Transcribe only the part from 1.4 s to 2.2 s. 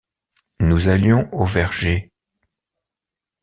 verger...»